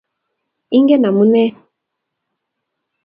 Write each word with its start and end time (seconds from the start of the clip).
Ingen 0.75 1.03
amune? 1.09 1.43